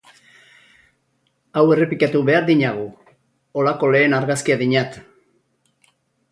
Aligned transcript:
Hau 1.59 1.63
errepikatu 1.75 2.23
behar 2.31 2.49
dinagu, 2.49 2.87
holako 3.63 3.93
lehen 3.97 4.19
argazkia 4.23 4.61
dinat. 4.67 5.01